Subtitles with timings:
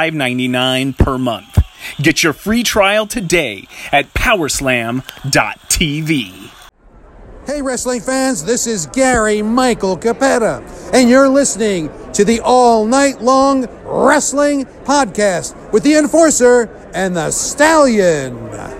[0.00, 1.58] $5.99 per month.
[1.98, 6.50] Get your free trial today at powerslam.tv.
[7.46, 10.62] Hey, wrestling fans, this is Gary Michael Cappetta,
[10.94, 17.30] and you're listening to the All Night Long Wrestling Podcast with the Enforcer and the
[17.30, 18.79] Stallion.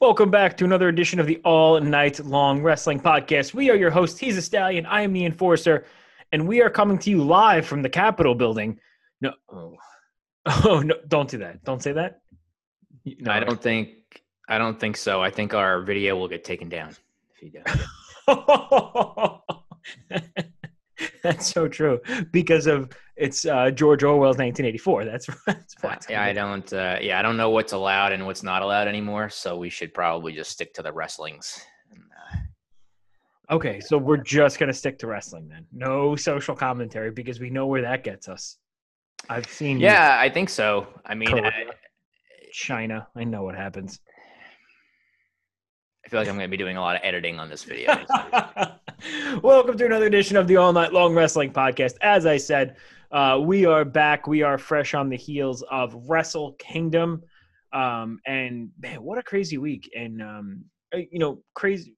[0.00, 3.54] Welcome back to another edition of the All Night Long Wrestling Podcast.
[3.54, 4.18] We are your host.
[4.18, 4.84] He's a stallion.
[4.86, 5.84] I am the enforcer,
[6.32, 8.80] and we are coming to you live from the Capitol building.
[9.20, 9.76] No, oh,
[10.64, 10.96] oh no!
[11.06, 11.62] Don't do that.
[11.64, 12.22] Don't say that.
[13.04, 13.99] No, I don't think
[14.50, 15.22] I don't think so.
[15.22, 16.96] I think our video will get taken down
[17.34, 17.62] if you do.
[21.22, 22.00] That's so true
[22.32, 25.04] because of it's uh, George Orwell's 1984.
[25.04, 25.94] That's that's why.
[25.94, 26.70] it's yeah, I don't.
[26.72, 29.30] Uh, yeah, I don't know what's allowed and what's not allowed anymore.
[29.30, 31.60] So we should probably just stick to the wrestlings.
[31.92, 32.36] And, uh,
[33.54, 35.66] Okay, so we're just gonna stick to wrestling then.
[35.72, 38.56] No social commentary because we know where that gets us.
[39.28, 40.88] I've seen yeah, I think so.
[41.06, 41.66] I mean, I,
[42.52, 43.06] China.
[43.14, 44.00] I know what happens.
[46.10, 47.96] I feel like I'm going to be doing a lot of editing on this video.
[49.44, 51.98] Welcome to another edition of the All Night Long Wrestling Podcast.
[52.00, 52.74] As I said,
[53.12, 54.26] uh, we are back.
[54.26, 57.22] We are fresh on the heels of Wrestle Kingdom,
[57.72, 59.88] um, and man, what a crazy week!
[59.96, 61.94] And um, uh, you know, crazy.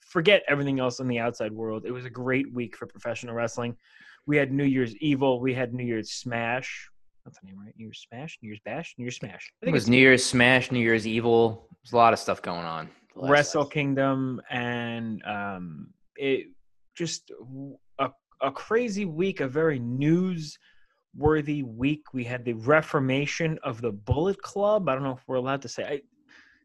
[0.00, 1.84] Forget everything else in the outside world.
[1.86, 3.76] It was a great week for professional wrestling.
[4.26, 5.38] We had New Year's Evil.
[5.38, 6.90] We had New Year's Smash.
[7.24, 7.72] That's the name, right?
[7.76, 9.52] New Year's Smash, New Year's Bash, New Year's Smash.
[9.62, 11.68] I think it was New Year's Smash, New Year's Evil.
[11.84, 12.90] There's a lot of stuff going on.
[13.16, 16.48] Last- Wrestle Kingdom, and um, it
[16.94, 17.32] just
[17.98, 18.10] a,
[18.42, 20.58] a crazy week, a very news
[21.16, 22.02] worthy week.
[22.12, 24.88] We had the reformation of the Bullet Club.
[24.88, 25.84] I don't know if we're allowed to say.
[25.84, 26.00] I,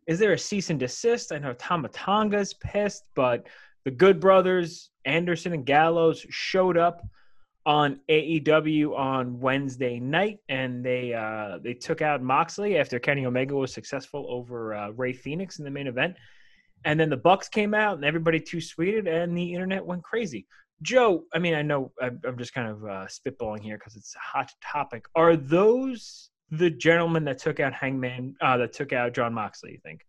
[0.08, 1.32] is there a cease and desist?
[1.32, 3.48] I know Tama Tonga's pissed, but
[3.86, 7.08] the Good Brothers, Anderson and Gallows, showed up
[7.66, 13.56] on AEW on Wednesday night, and they uh, they took out Moxley after Kenny Omega
[13.56, 16.16] was successful over uh, Rey Fenix in the main event.
[16.84, 20.48] And then the Bucks came out, and everybody too sweeted, and the internet went crazy.
[20.82, 24.20] Joe, I mean, I know I'm just kind of uh, spitballing here because it's a
[24.20, 25.06] hot topic.
[25.16, 29.74] Are those the gentlemen that took out Hangman, uh, that took out Jon Moxley?
[29.74, 30.02] You think?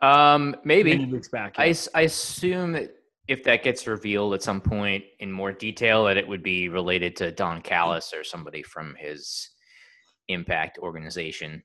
[0.00, 0.96] Um, maybe.
[0.96, 1.54] Many weeks back.
[1.58, 1.70] I, yeah.
[1.70, 2.94] s- I assume that
[3.26, 7.16] if that gets revealed at some point in more detail, that it would be related
[7.16, 9.50] to Don Callis or somebody from his
[10.28, 11.62] Impact organization.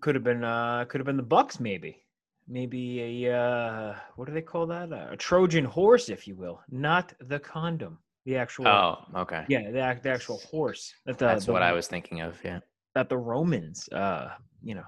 [0.00, 2.02] Could have been uh could have been the bucks maybe
[2.46, 7.12] maybe a uh what do they call that a trojan horse if you will not
[7.28, 9.44] the condom the actual Oh, okay.
[9.48, 12.38] yeah the, the actual horse that the, That's the- what I was thinking of.
[12.44, 12.60] Yeah.
[12.94, 14.30] that the romans uh
[14.62, 14.84] you know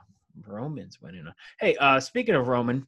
[0.47, 1.35] romans went in on.
[1.61, 2.87] hey uh speaking of roman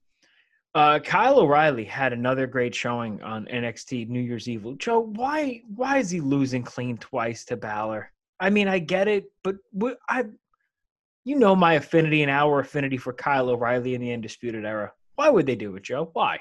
[0.75, 5.99] uh kyle o'reilly had another great showing on nxt new year's eve joe why why
[5.99, 8.11] is he losing clean twice to Balor?
[8.41, 9.57] i mean i get it but
[10.09, 10.25] i
[11.25, 14.93] you know my affinity and our affinity for Kyle O'Reilly in the Undisputed Era.
[15.17, 16.11] Why would they do it, Joe?
[16.13, 16.41] Why?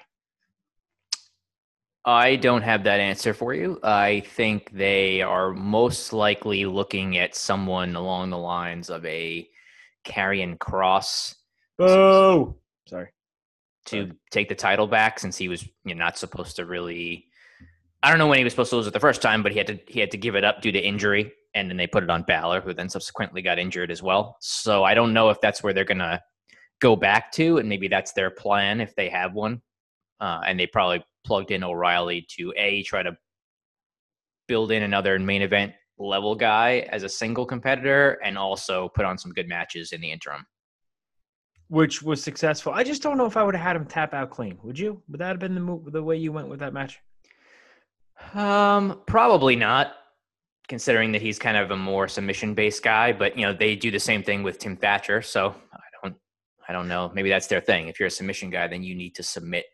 [2.04, 3.80] I don't have that answer for you.
[3.84, 9.48] I think they are most likely looking at someone along the lines of a
[10.04, 11.36] Karrion Kross.
[11.78, 12.56] Oh,
[12.88, 13.10] Sorry.
[13.88, 17.26] to take the title back since he was you know, not supposed to really.
[18.04, 19.60] I don't know when he was supposed to lose it the first time, but he
[19.60, 22.04] had to he had to give it up due to injury, and then they put
[22.04, 24.38] it on Balor, who then subsequently got injured as well.
[24.40, 26.22] So I don't know if that's where they're gonna
[26.80, 29.62] go back to, and maybe that's their plan if they have one.
[30.20, 33.18] Uh, and they probably plugged in O'Reilly to a try to
[34.48, 39.18] build in another main event level guy as a single competitor, and also put on
[39.18, 40.46] some good matches in the interim.
[41.72, 42.74] which was successful.
[42.74, 44.60] I just don't know if I would have had him tap out clean.
[44.62, 45.02] Would you?
[45.08, 47.00] Would that have been the move, the way you went with that match?
[48.34, 49.94] Um, probably not,
[50.72, 53.12] considering that he's kind of a more submission based guy.
[53.12, 56.16] But you know, they do the same thing with Tim Thatcher, so I don't,
[56.70, 57.12] I don't know.
[57.14, 57.90] Maybe that's their thing.
[57.90, 59.66] If you're a submission guy, then you need to submit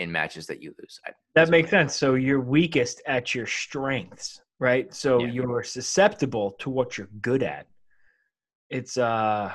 [0.00, 0.98] in matches that you lose.
[1.06, 1.94] I, That makes sense.
[1.94, 4.92] So you're weakest at your strengths, right?
[4.92, 5.30] So Yeah.
[5.34, 7.66] you're susceptible to what you're good at.
[8.68, 9.52] It's uh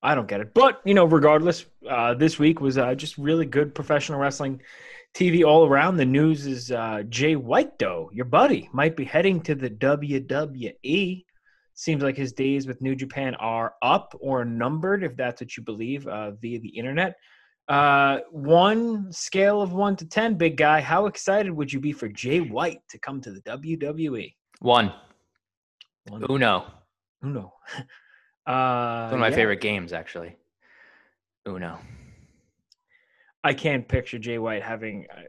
[0.00, 0.54] I don't get it.
[0.54, 1.66] But, you know, regardless,
[1.96, 4.62] uh this week was uh just really good professional wrestling
[5.18, 5.96] TV all around.
[5.96, 11.24] The news is uh Jay White though, your buddy, might be heading to the WWE.
[11.74, 15.64] Seems like his days with New Japan are up or numbered, if that's what you
[15.64, 17.16] believe, uh, via the internet.
[17.68, 20.80] Uh, one scale of one to ten, big guy.
[20.80, 24.32] How excited would you be for Jay White to come to the WWE?
[24.60, 24.92] One,
[26.08, 26.64] One, Uno.
[27.24, 27.54] Uno.
[28.46, 29.34] Uh, One of my yeah.
[29.34, 30.34] favorite games, actually.
[31.46, 31.78] Uno.
[33.44, 35.06] I can't picture Jay White having.
[35.14, 35.22] Uh,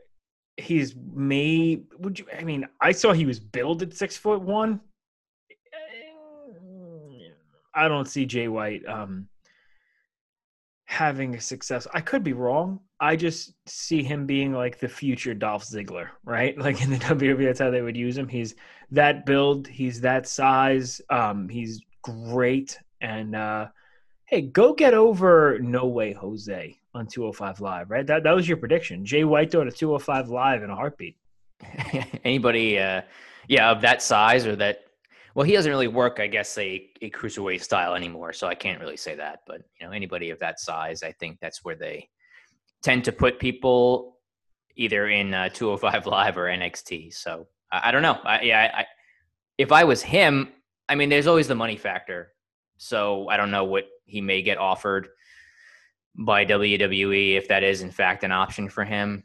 [0.58, 1.82] he's may.
[2.00, 2.26] Would you?
[2.38, 4.82] I mean, I saw he was billed at six foot one.
[7.74, 9.28] I don't see Jay White um,
[10.86, 11.88] having a success.
[11.94, 12.80] I could be wrong.
[13.00, 16.58] I just see him being like the future Dolph Ziggler, right?
[16.70, 18.28] Like in the WWE, that's how they would use him.
[18.28, 18.56] He's
[18.92, 19.68] that build.
[19.68, 21.00] He's that size.
[21.10, 22.78] Um, he's great.
[23.02, 23.68] And uh,
[24.26, 28.06] hey, go get over No Way Jose on 205 Live, right?
[28.06, 29.06] That that was your prediction.
[29.06, 31.18] Jay White at 205 Live in a heartbeat.
[32.24, 33.01] Anybody, uh,
[33.47, 34.86] yeah, of that size or that.
[35.36, 38.80] Well, he doesn't really work, I guess, a, a cruiserweight style anymore, so I can't
[38.80, 39.41] really say that.
[39.45, 42.09] But you know, anybody of that size, I think that's where they
[42.81, 44.18] tend to put people,
[44.75, 47.13] either in uh, 205 Live or NXT.
[47.13, 48.18] So I, I don't know.
[48.24, 48.86] I, yeah, I,
[49.57, 50.51] if I was him,
[50.88, 52.33] I mean, there's always the money factor.
[52.77, 55.09] So I don't know what he may get offered
[56.19, 59.24] by WWE if that is in fact an option for him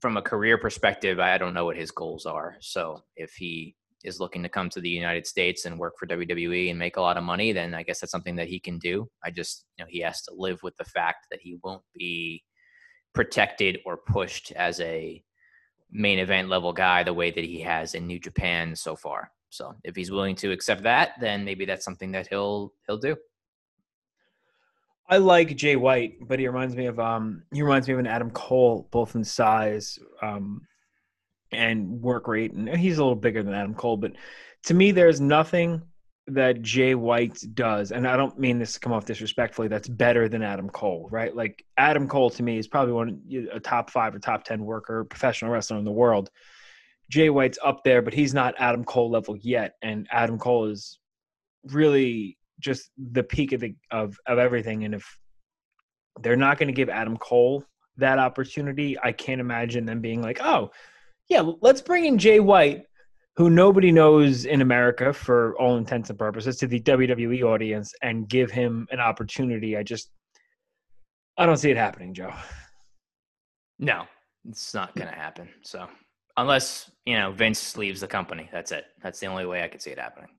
[0.00, 2.56] from a career perspective, I don't know what his goals are.
[2.60, 3.74] So if he
[4.04, 7.00] is looking to come to the United States and work for WWE and make a
[7.00, 9.08] lot of money, then I guess that's something that he can do.
[9.24, 12.44] I just, you know, he has to live with the fact that he won't be
[13.12, 15.22] protected or pushed as a
[15.90, 19.32] main event level guy the way that he has in New Japan so far.
[19.50, 23.16] So if he's willing to accept that, then maybe that's something that he'll he'll do.
[25.08, 28.06] I like Jay White, but he reminds me of um he reminds me of an
[28.06, 30.62] Adam Cole, both in size um
[31.50, 33.96] and work rate, and he's a little bigger than Adam Cole.
[33.96, 34.12] But
[34.64, 35.82] to me, there's nothing
[36.26, 39.68] that Jay White does, and I don't mean this to come off disrespectfully.
[39.68, 41.34] That's better than Adam Cole, right?
[41.34, 43.22] Like Adam Cole to me is probably one
[43.52, 46.30] a top five or top ten worker, professional wrestler in the world.
[47.08, 50.98] Jay White's up there, but he's not Adam Cole level yet, and Adam Cole is
[51.64, 54.84] really just the peak of the of of everything.
[54.84, 55.18] And if
[56.20, 57.64] they're not going to give Adam Cole
[57.96, 60.70] that opportunity, I can't imagine them being like, "Oh,
[61.28, 62.84] yeah, let's bring in Jay White,
[63.36, 68.28] who nobody knows in America for all intents and purposes, to the WWE audience, and
[68.28, 70.10] give him an opportunity." I just,
[71.36, 72.32] I don't see it happening, Joe.
[73.78, 74.04] No,
[74.48, 75.48] it's not going to happen.
[75.62, 75.88] So
[76.36, 78.86] unless you know Vince leaves the company, that's it.
[79.02, 80.30] That's the only way I could see it happening.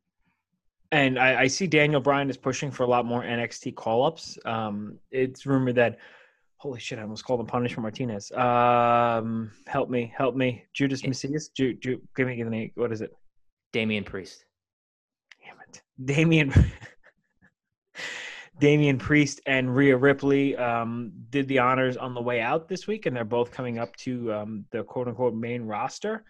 [0.92, 4.40] And I, I see Daniel Bryan is pushing for a lot more NXT call ups.
[4.46, 6.00] Um, it's rumored that,
[6.58, 8.32] holy shit, I almost called him Punisher Martinez.
[8.32, 10.64] Um, help me, help me.
[10.74, 11.54] Judas Mesias?
[11.56, 12.72] Ju, Ju, give me the name.
[12.76, 13.16] What is it?
[13.72, 14.46] Damian Priest.
[15.46, 15.82] Damn it.
[16.04, 16.54] Damian.
[18.60, 23.06] Damian Priest and Rhea Ripley um, did the honors on the way out this week,
[23.06, 26.26] and they're both coming up to um, the quote unquote main roster.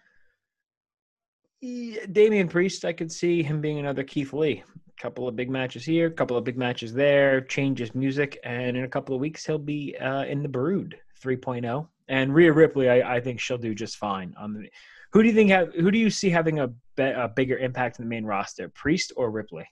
[1.62, 4.62] Damian Priest, I could see him being another Keith Lee.
[4.88, 8.76] A couple of big matches here, a couple of big matches there, changes music, and
[8.76, 11.86] in a couple of weeks he'll be uh, in the Brood 3.0.
[12.08, 14.34] And Rhea Ripley, I, I think she'll do just fine.
[14.38, 14.68] On the,
[15.12, 15.50] who do you think?
[15.50, 18.68] Have, who do you see having a, be, a bigger impact in the main roster,
[18.70, 19.66] Priest or Ripley?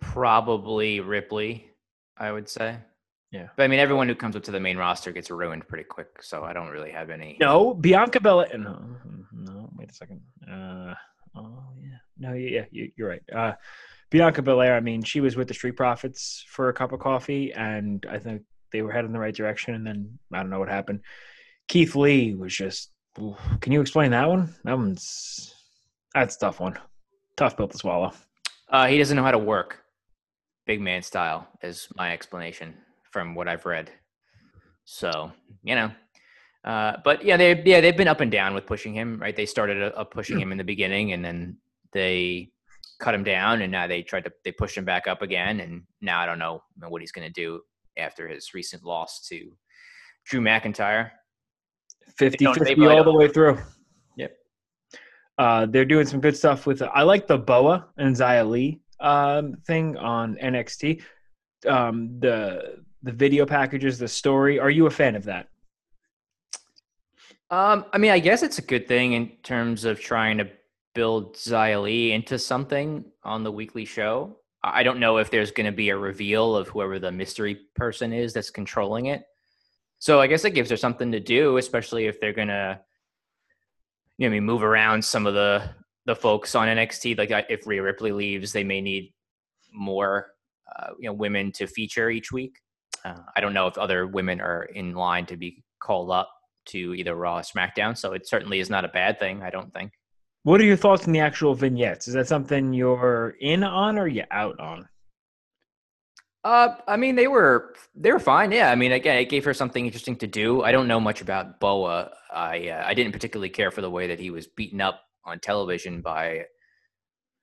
[0.00, 1.70] Probably Ripley,
[2.16, 2.76] I would say.
[3.30, 3.48] Yeah.
[3.56, 6.22] But I mean, everyone who comes up to the main roster gets ruined pretty quick.
[6.22, 7.36] So I don't really have any.
[7.40, 8.58] No, Bianca Belair.
[8.58, 8.82] No,
[9.32, 10.20] no, wait a second.
[10.50, 10.94] Uh,
[11.36, 13.22] oh yeah, no, yeah, you, you're right.
[13.32, 13.52] Uh,
[14.10, 14.76] Bianca Belair.
[14.76, 18.18] I mean, she was with the Street Profits for a cup of coffee, and I
[18.18, 21.00] think they were heading in the right direction, and then I don't know what happened.
[21.68, 22.90] Keith Lee was just.
[23.20, 23.38] oof.
[23.60, 24.52] Can you explain that one?
[24.64, 25.54] That one's
[26.14, 26.76] that's a tough one.
[27.36, 28.12] Tough pill to swallow.
[28.68, 29.78] Uh, he doesn't know how to work,
[30.66, 32.74] big man style, is my explanation
[33.10, 33.90] from what I've read.
[34.84, 35.92] So you know,
[36.64, 39.18] uh, but yeah, they yeah they've been up and down with pushing him.
[39.20, 41.56] Right, they started uh, uh, pushing him in the beginning, and then
[41.92, 42.50] they
[42.98, 45.82] cut him down, and now they tried to they pushed him back up again, and
[46.00, 47.60] now I don't know what he's going to do
[47.96, 49.52] after his recent loss to
[50.24, 51.10] Drew McIntyre.
[52.16, 53.58] 50 50 all the way through.
[54.16, 54.36] Yep.
[55.38, 56.82] Uh, they're doing some good stuff with.
[56.82, 61.02] I like the Boa and Xia Li um, thing on NXT.
[61.66, 64.58] Um, the the video packages, the story.
[64.58, 65.48] Are you a fan of that?
[67.50, 70.48] Um, I mean, I guess it's a good thing in terms of trying to
[70.94, 74.36] build Li into something on the weekly show.
[74.62, 78.12] I don't know if there's going to be a reveal of whoever the mystery person
[78.12, 79.24] is that's controlling it.
[79.98, 82.80] So I guess it gives her something to do, especially if they're going to,
[84.18, 85.70] you know, I mean, move around some of the
[86.06, 87.18] the folks on NXT.
[87.18, 89.12] Like if Rhea Ripley leaves, they may need
[89.72, 90.32] more,
[90.76, 92.58] uh, you know, women to feature each week.
[93.04, 96.30] Uh, I don't know if other women are in line to be called up
[96.66, 97.96] to either Raw or SmackDown.
[97.96, 99.42] So it certainly is not a bad thing.
[99.42, 99.92] I don't think.
[100.42, 102.08] What are your thoughts on the actual vignettes?
[102.08, 104.88] Is that something you're in on or you out on?
[106.42, 108.50] Uh, I mean, they were they were fine.
[108.50, 110.62] Yeah, I mean, again, it gave her something interesting to do.
[110.62, 112.10] I don't know much about Boa.
[112.32, 115.38] I uh, I didn't particularly care for the way that he was beaten up on
[115.40, 116.46] television by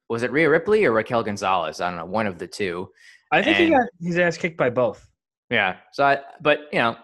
[0.10, 1.80] was it Rhea Ripley or Raquel Gonzalez?
[1.80, 2.90] I don't know, one of the two.
[3.32, 5.06] I think he got his ass kicked by both.
[5.50, 5.78] Yeah.
[5.94, 6.98] So, I, but you know,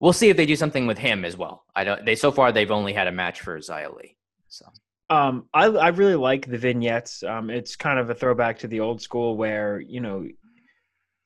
[0.00, 1.64] we'll see if they do something with him as well.
[1.74, 2.04] I don't.
[2.04, 4.16] They so far they've only had a match for Li.
[4.48, 4.66] So
[5.10, 7.22] Um, I I really like the vignettes.
[7.22, 10.26] Um, it's kind of a throwback to the old school where you know,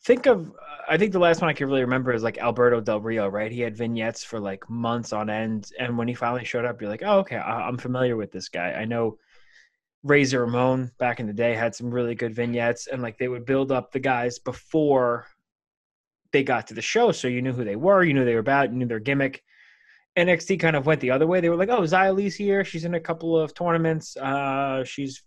[0.04, 0.52] think of.
[0.88, 3.50] I think the last one I can really remember is like Alberto Del Rio, right?
[3.50, 6.90] He had vignettes for like months on end, and when he finally showed up, you're
[6.90, 8.72] like, oh, okay, I, I'm familiar with this guy.
[8.72, 9.18] I know.
[10.02, 13.44] Razor Ramon back in the day had some really good vignettes, and like they would
[13.44, 15.26] build up the guys before
[16.36, 18.40] they got to the show, so you knew who they were, you knew they were
[18.40, 19.42] about, you knew their gimmick.
[20.18, 21.40] NXT kind of went the other way.
[21.40, 22.62] They were like, "Oh, Xia Li's here.
[22.62, 24.16] She's in a couple of tournaments.
[24.18, 25.22] Uh, she's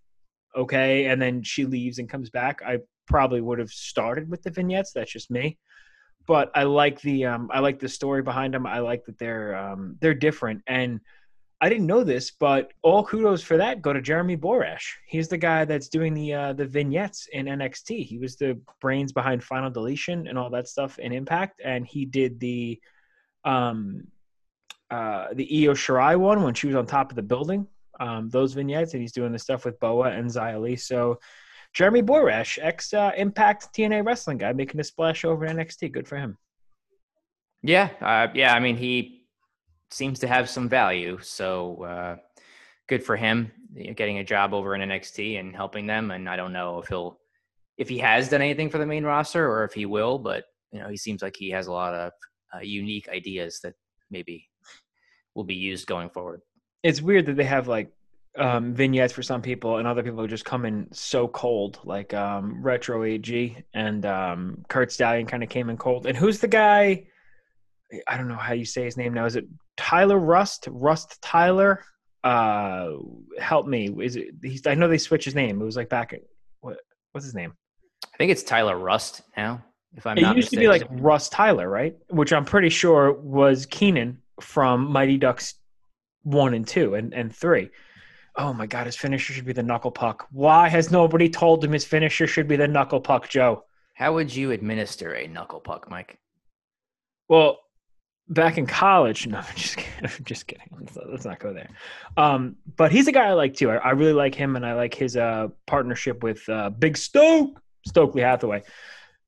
[0.56, 2.62] okay." And then she leaves and comes back.
[2.64, 4.92] I probably would have started with the vignettes.
[4.94, 5.58] That's just me.
[6.28, 8.68] But I like the um, I like the story behind them.
[8.68, 10.62] I like that they're um, they're different.
[10.68, 11.00] And
[11.62, 14.86] I didn't know this, but all kudos for that go to Jeremy Borash.
[15.06, 18.06] He's the guy that's doing the uh, the vignettes in NXT.
[18.06, 22.06] He was the brains behind Final Deletion and all that stuff in Impact, and he
[22.06, 22.80] did the
[23.44, 24.08] um
[24.90, 27.68] uh, the Io Shirai one when she was on top of the building.
[28.00, 30.80] Um, those vignettes, and he's doing the stuff with Boa and Xia.
[30.80, 31.20] So,
[31.74, 35.92] Jeremy Borash, ex uh, Impact TNA wrestling guy, making a splash over NXT.
[35.92, 36.38] Good for him.
[37.62, 38.54] yeah, uh, yeah.
[38.54, 39.19] I mean, he
[39.92, 41.20] seems to have some value.
[41.22, 42.16] So uh,
[42.88, 43.52] good for him
[43.96, 46.12] getting a job over in NXT and helping them.
[46.12, 47.20] And I don't know if he'll
[47.78, 50.80] if he has done anything for the main roster or if he will, but you
[50.80, 52.12] know, he seems like he has a lot of
[52.54, 53.74] uh, unique ideas that
[54.12, 54.48] maybe
[55.34, 56.42] will be used going forward.
[56.84, 57.92] It's weird that they have like
[58.38, 62.62] um, vignettes for some people, and other people just come in so cold, like um,
[62.62, 66.06] Retro AG and um, Curt Stallion kind of came in cold.
[66.06, 67.08] And who's the guy?
[68.08, 69.26] I don't know how you say his name now.
[69.26, 69.46] Is it
[69.80, 70.68] Tyler Rust?
[70.70, 71.84] Rust Tyler?
[72.22, 72.98] Uh,
[73.40, 73.90] help me.
[74.02, 74.36] Is it?
[74.44, 75.62] He's, I know they switched his name.
[75.62, 76.12] It was like back.
[76.12, 76.20] At,
[76.60, 76.78] what?
[77.14, 77.54] What's his name?
[78.04, 79.64] I think it's Tyler Rust now.
[79.96, 81.02] If I'm it not used to be like mistaken.
[81.02, 81.96] Russ Tyler, right?
[82.10, 85.56] Which I'm pretty sure was Keenan from Mighty Ducks
[86.24, 87.70] one and two and, and three.
[88.36, 90.28] Oh my god, his finisher should be the knuckle puck.
[90.32, 93.64] Why has nobody told him his finisher should be the knuckle puck, Joe?
[93.96, 96.20] How would you administer a knuckle puck, Mike?
[97.30, 97.60] Well,
[98.30, 100.10] back in college, no, I'm just kidding.
[100.18, 100.68] I'm just kidding.
[100.80, 101.70] Let's, let's not go there.
[102.16, 103.72] Um, but he's a guy I like too.
[103.72, 107.62] I, I really like him, and I like his uh, partnership with uh, Big Stoke,
[107.86, 108.64] Stokely Hathaway.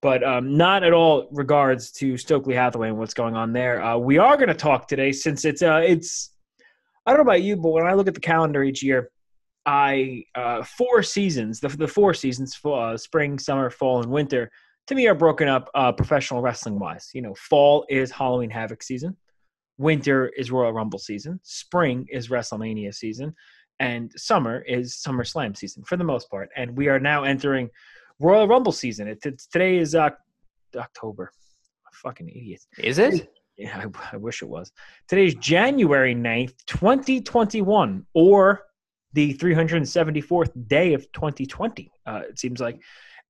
[0.01, 3.83] But um, not at all regards to Stokely Hathaway and what's going on there.
[3.83, 6.29] Uh, we are going to talk today since it's uh, it's.
[7.05, 9.09] I don't know about you, but when I look at the calendar each year,
[9.65, 14.51] I uh, four seasons, the the four seasons, uh, spring, summer, fall, and winter
[14.87, 17.09] to me are broken up uh, professional wrestling wise.
[17.13, 19.15] You know, fall is Halloween Havoc season,
[19.77, 23.35] winter is Royal Rumble season, spring is WrestleMania season,
[23.79, 26.49] and summer is SummerSlam season for the most part.
[26.55, 27.69] And we are now entering
[28.19, 29.07] Royal Rumble season.
[29.07, 30.09] It, it's, today is uh,
[30.75, 31.31] October.
[31.93, 32.61] Fucking idiot.
[32.77, 33.33] Is it?
[33.57, 34.71] Yeah, I, I wish it was.
[35.07, 38.61] Today's January 9th, 2021, or
[39.13, 42.79] the 374th day of 2020, uh, it seems like.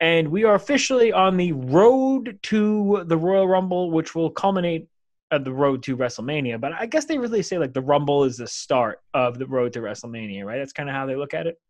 [0.01, 4.87] And we are officially on the road to the Royal Rumble, which will culminate
[5.29, 6.59] at the road to WrestleMania.
[6.59, 9.73] But I guess they really say like the Rumble is the start of the road
[9.73, 10.57] to WrestleMania, right?
[10.57, 11.61] That's kind of how they look at it.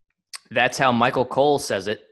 [0.50, 2.04] That's how Michael Cole says it.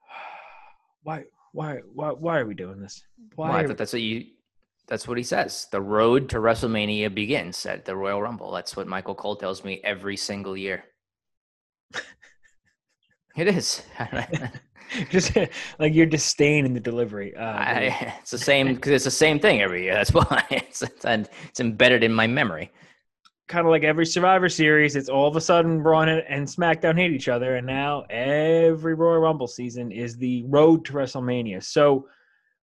[1.02, 1.24] Why?
[1.52, 1.80] Why?
[1.92, 2.10] Why?
[2.10, 3.04] Why are we doing this?
[3.36, 3.50] Why?
[3.50, 4.24] Well, I thought that's what you.
[4.86, 5.68] That's what he says.
[5.70, 8.50] The road to WrestleMania begins at the Royal Rumble.
[8.52, 10.84] That's what Michael Cole tells me every single year.
[13.36, 13.82] it is.
[15.10, 15.36] just
[15.78, 17.34] like your disdain in the delivery.
[17.36, 19.94] Uh, I, it's the same because it's the same thing every year.
[19.94, 22.70] That's why it's it's, it's embedded in my memory.
[23.48, 27.12] kind of like every Survivor Series, it's all of a sudden Raw and, SmackDown hate
[27.12, 31.62] each other, and now every Royal Rumble season is the road to WrestleMania.
[31.62, 32.08] So,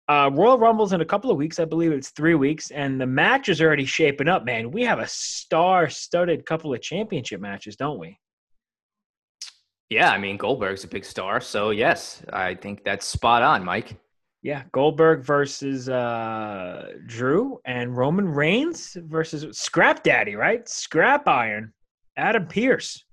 [0.07, 3.05] uh, Royal Rumble's in a couple of weeks, I believe it's three weeks, and the
[3.05, 4.43] match is already shaping up.
[4.43, 8.19] Man, we have a star-studded couple of championship matches, don't we?
[9.91, 13.97] Yeah, I mean Goldberg's a big star, so yes, I think that's spot on, Mike.
[14.41, 20.67] Yeah, Goldberg versus uh, Drew and Roman Reigns versus Scrap Daddy, right?
[20.69, 21.73] Scrap Iron,
[22.15, 23.03] Adam Pearce.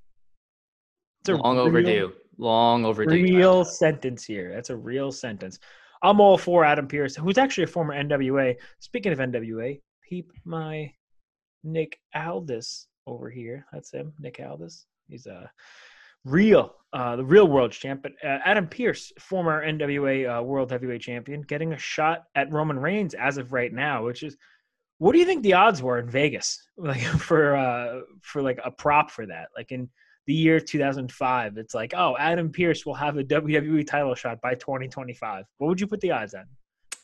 [1.23, 2.13] It's a Long real- overdue.
[2.39, 3.25] Long overdue.
[3.25, 4.53] real sentence here.
[4.55, 5.59] That's a real sentence.
[6.05, 8.55] I'm all for Adam Pearce, who's actually a former NWA.
[8.79, 10.93] Speaking of NWA, peep my
[11.65, 13.67] Nick Aldis over here.
[13.73, 14.87] That's him, Nick Aldis.
[15.09, 15.51] He's a
[16.25, 18.03] real, uh, the real world champ.
[18.03, 22.79] But uh, Adam Pearce, former NWA uh, World Heavyweight Champion, getting a shot at Roman
[22.79, 24.37] Reigns as of right now, which is.
[25.01, 28.71] What do you think the odds were in Vegas, like for uh, for like a
[28.73, 29.47] prop for that?
[29.57, 29.89] Like in
[30.29, 31.57] the year 2005.
[31.57, 35.45] It's like, oh, Adam Pearce will have a WWE title shot by 2025.
[35.57, 36.45] What would you put the odds at?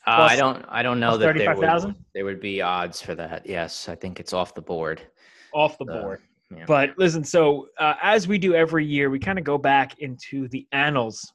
[0.05, 0.65] Uh, Plus- I don't.
[0.69, 1.89] I don't know that there 35,000?
[1.89, 3.47] would, there would be odds for that.
[3.47, 5.01] Yes, I think it's off the board.
[5.53, 6.21] Off the Uh, board.
[6.51, 6.65] Yeah.
[6.67, 10.47] But listen, so uh, as we do every year, we kind of go back into
[10.49, 11.33] the annals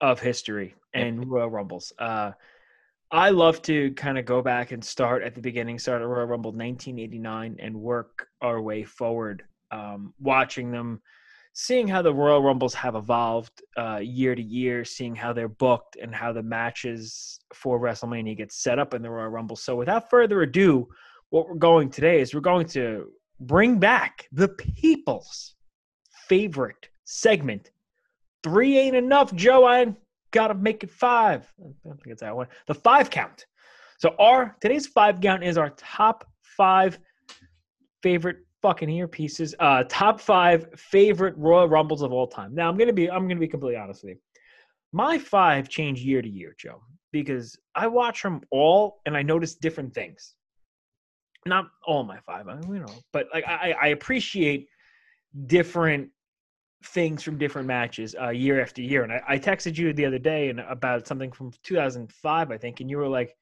[0.00, 1.92] of history and Royal Rumbles.
[1.98, 2.32] Uh,
[3.10, 6.26] I love to kind of go back and start at the beginning, start at Royal
[6.26, 11.00] Rumble 1989, and work our way forward, um, watching them,
[11.52, 15.96] seeing how the Royal Rumbles have evolved uh, year to year, seeing how they're booked
[15.96, 19.56] and how the matches for WrestleMania get set up in the Royal Rumble.
[19.56, 20.88] So, without further ado,
[21.30, 23.06] what we're going today is we're going to
[23.40, 25.54] bring back the people's
[26.28, 27.70] favorite segment.
[28.42, 29.66] Three ain't enough, Joe.
[29.66, 29.94] I
[30.30, 31.52] gotta make it five.
[31.58, 32.48] I don't think it's that one.
[32.66, 33.46] The five count.
[33.98, 36.98] So our today's five count is our top five
[38.02, 39.54] favorite fucking earpieces.
[39.58, 42.54] Uh, top five favorite Royal Rumbles of all time.
[42.54, 44.18] Now I'm gonna be I'm gonna be completely honest with you.
[44.92, 49.54] My five change year to year, Joe, because I watch them all and I notice
[49.54, 50.34] different things
[51.46, 54.68] not all my five, you know, but like I, I appreciate
[55.46, 56.10] different
[56.84, 59.02] things from different matches uh, year after year.
[59.02, 62.80] And I, I texted you the other day and about something from 2005, I think,
[62.80, 63.34] and you were like,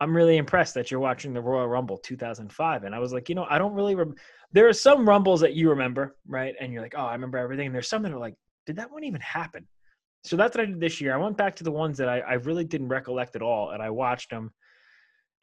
[0.00, 3.34] "I'm really impressed that you're watching the Royal Rumble 2005." And I was like, you
[3.34, 3.94] know, I don't really.
[3.94, 4.16] Rem-
[4.52, 6.54] there are some Rumbles that you remember, right?
[6.60, 8.34] And you're like, "Oh, I remember everything." And there's some that are like,
[8.66, 9.66] "Did that one even happen?"
[10.24, 11.14] So that's what I did this year.
[11.14, 13.82] I went back to the ones that I, I really didn't recollect at all, and
[13.82, 14.52] I watched them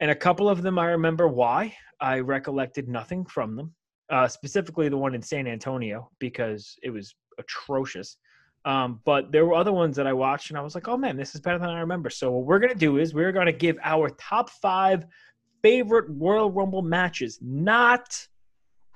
[0.00, 1.74] and a couple of them I remember why.
[2.00, 3.74] I recollected nothing from them,
[4.08, 8.16] uh, specifically the one in San Antonio because it was atrocious.
[8.64, 11.16] Um, but there were other ones that I watched and I was like, oh man,
[11.16, 12.10] this is better than I remember.
[12.10, 15.04] So what we're gonna do is we're gonna give our top five
[15.62, 18.26] favorite Royal Rumble matches, not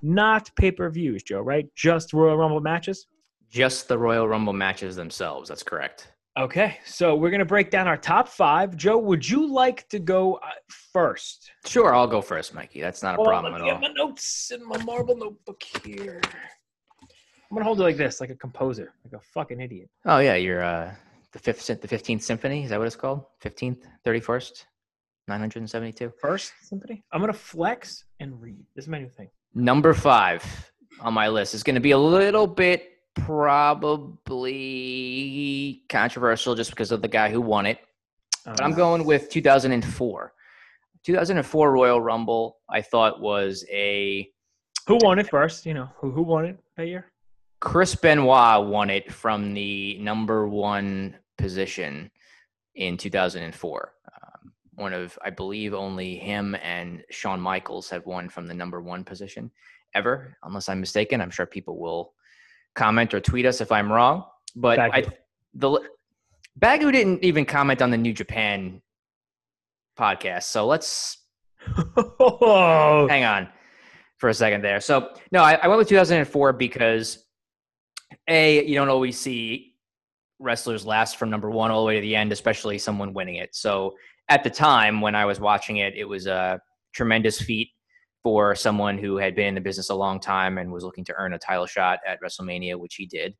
[0.03, 1.41] not pay per views, Joe.
[1.41, 1.67] Right?
[1.75, 3.07] Just Royal Rumble matches.
[3.51, 5.49] Just the Royal Rumble matches themselves.
[5.49, 6.14] That's correct.
[6.37, 8.77] Okay, so we're gonna break down our top five.
[8.77, 11.53] Joe, would you like to go uh, first?
[11.65, 12.81] Sure, I'll go first, Mikey.
[12.81, 13.69] That's not a on, problem at all.
[13.69, 16.21] get my notes in my marble notebook here.
[17.03, 19.89] I'm gonna hold it like this, like a composer, like a fucking idiot.
[20.07, 20.93] Oh yeah, you're uh,
[21.33, 22.65] the fifth, the fifteenth symphony.
[22.65, 23.25] Is that what it's called?
[23.41, 24.67] Fifteenth, thirty-first,
[25.29, 26.13] nine hundred and seventy-two.
[26.21, 27.05] First symphony.
[27.13, 28.65] I'm gonna flex and read.
[28.75, 29.29] This is my new thing.
[29.55, 30.43] Number five
[31.01, 32.94] on my list is going to be a little bit
[34.45, 37.79] probably controversial just because of the guy who won it.
[38.45, 40.33] But I'm Um, going with 2004.
[41.03, 44.31] 2004 Royal Rumble, I thought was a
[44.87, 45.65] who won it first?
[45.67, 47.11] You know who who won it that year?
[47.61, 52.11] Chris Benoit won it from the number one position
[52.75, 53.95] in 2004.
[54.13, 58.83] Um, one of, I believe, only him and Shawn Michaels have won from the number
[58.83, 59.51] one position
[59.95, 61.23] ever, unless I'm mistaken.
[61.23, 62.13] I'm sure people will
[62.75, 64.25] comment or tweet us if I'm wrong.
[64.57, 65.13] But I, Bagu.
[65.55, 65.91] the
[66.61, 68.81] Bagu didn't even comment on the New Japan
[69.99, 71.19] podcast, so let's
[71.67, 73.49] hang on
[74.19, 74.81] for a second there.
[74.81, 77.25] So no, I, I went with 2004 because
[78.29, 79.75] a you don't always see
[80.39, 83.55] wrestlers last from number one all the way to the end, especially someone winning it.
[83.55, 83.95] So
[84.29, 86.61] at the time when I was watching it, it was a
[86.93, 87.71] tremendous feat
[88.25, 91.15] for someone who had been in the business a long time and was looking to
[91.17, 93.35] earn a title shot at WrestleMania, which he did,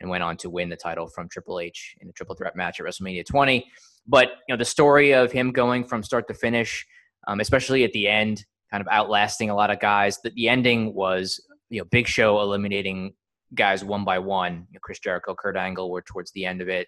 [0.00, 2.78] and went on to win the title from Triple H in a triple threat match
[2.78, 3.66] at WrestleMania 20.
[4.06, 6.86] But you know the story of him going from start to finish,
[7.26, 10.18] um, especially at the end, kind of outlasting a lot of guys.
[10.22, 13.14] That the ending was you know Big Show eliminating
[13.54, 14.66] guys one by one.
[14.70, 16.86] You know, Chris Jericho, Kurt Angle were towards the end of it,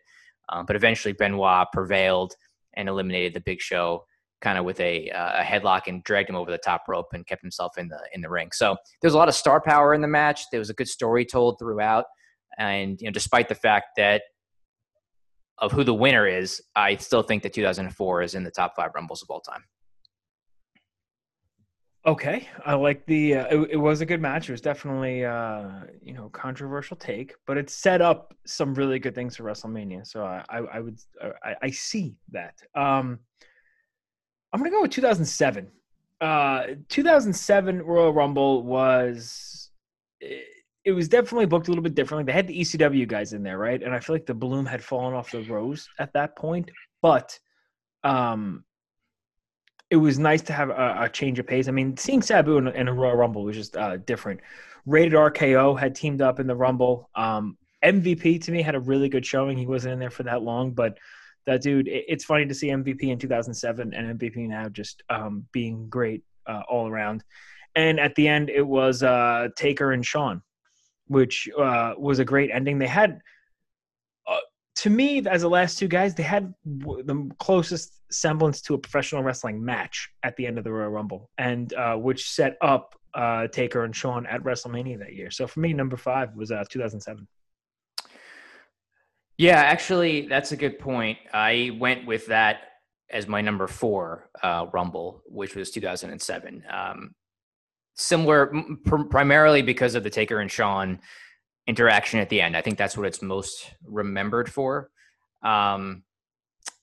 [0.50, 2.35] um, but eventually Benoit prevailed
[2.74, 4.05] and eliminated the Big Show
[4.40, 7.26] kind of with a, uh, a headlock and dragged him over the top rope and
[7.26, 8.50] kept himself in the in the ring.
[8.53, 10.42] So there's a lot of star power in the match.
[10.50, 12.07] There was a good story told throughout,
[12.59, 14.22] and you know, despite the fact that
[15.59, 18.92] of who the winner is, I still think that 2004 is in the top five
[18.94, 19.62] rumbles of all time.
[22.07, 23.35] Okay, I like the.
[23.35, 24.48] Uh, it, it, was a good match.
[24.48, 29.14] It was definitely, uh, you know, controversial take, but it set up some really good
[29.14, 30.07] things for WrestleMania.
[30.07, 30.98] So I, I, I would,
[31.44, 32.55] I, I see that.
[32.74, 33.18] Um,
[34.52, 35.68] I'm gonna go with 2007.
[36.20, 39.70] Uh, 2007 Royal Rumble was
[40.20, 40.44] it,
[40.84, 42.24] it, was definitely booked a little bit differently.
[42.24, 43.82] They had the ECW guys in there, right?
[43.82, 46.70] And I feel like the bloom had fallen off the rose at that point.
[47.00, 47.38] But
[48.04, 48.64] um,
[49.88, 51.68] it was nice to have a, a change of pace.
[51.68, 54.40] I mean, seeing Sabu in, in a Royal Rumble was just uh, different.
[54.86, 57.08] Rated RKO had teamed up in the Rumble.
[57.14, 59.56] Um, MVP to me had a really good showing.
[59.56, 60.98] He wasn't in there for that long, but
[61.46, 65.88] that dude, it's funny to see MVP in 2007 and MVP now just um, being
[65.88, 67.24] great uh, all around.
[67.74, 70.42] And at the end, it was uh, Taker and Shawn,
[71.07, 72.79] which uh, was a great ending.
[72.79, 73.20] They had,
[74.26, 74.37] uh,
[74.76, 79.22] to me, as the last two guys, they had the closest semblance to a professional
[79.22, 83.46] wrestling match at the end of the Royal Rumble, and uh, which set up uh,
[83.48, 85.31] Taker and Shawn at WrestleMania that year.
[85.31, 87.26] So for me, number five was 2007.
[89.40, 91.16] Yeah, actually, that's a good point.
[91.33, 92.59] I went with that
[93.11, 96.62] as my number four uh, Rumble, which was 2007.
[96.70, 97.14] Um,
[97.94, 98.53] similar,
[98.85, 101.00] pr- primarily because of the Taker and Shawn
[101.66, 102.55] interaction at the end.
[102.55, 104.90] I think that's what it's most remembered for.
[105.42, 106.03] Um,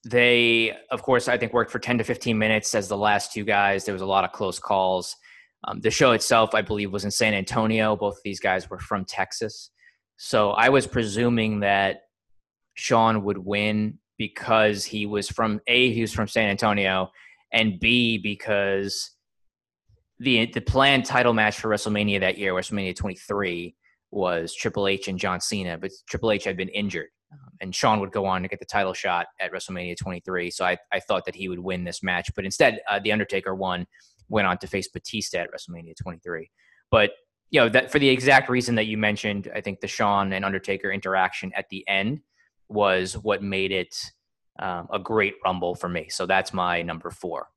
[0.04, 3.44] they, of course, I think worked for 10 to 15 minutes as the last two
[3.44, 3.86] guys.
[3.86, 5.16] There was a lot of close calls.
[5.66, 7.96] Um, the show itself, I believe, was in San Antonio.
[7.96, 9.70] Both of these guys were from Texas.
[10.16, 12.07] So I was presuming that
[12.78, 17.12] Shawn would win because he was from A, he was from San Antonio,
[17.52, 19.12] and B, because
[20.20, 23.76] the the planned title match for WrestleMania that year, WrestleMania 23,
[24.12, 27.10] was Triple H and John Cena, but Triple H had been injured.
[27.32, 30.50] Um, and Shawn would go on to get the title shot at WrestleMania 23.
[30.50, 32.30] So I, I thought that he would win this match.
[32.34, 33.86] But instead, uh, The Undertaker won,
[34.30, 36.50] went on to face Batista at WrestleMania 23.
[36.90, 37.12] But,
[37.50, 40.46] you know, that for the exact reason that you mentioned, I think the Shawn and
[40.46, 42.22] Undertaker interaction at the end
[42.70, 43.96] was what made it
[44.60, 46.08] um, a great rumble for me.
[46.10, 47.48] So that's my number four.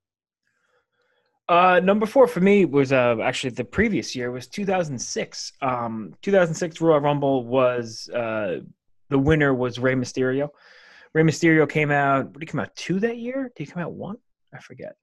[1.48, 5.52] Uh, number four for me was uh, actually the previous year was 2006.
[5.62, 8.60] Um, 2006 Royal Rumble was uh,
[9.08, 10.50] the winner was Rey Mysterio.
[11.12, 12.32] Rey Mysterio came out.
[12.32, 13.50] Did he come out two that year?
[13.56, 14.16] Did he come out one?
[14.54, 14.94] I forget.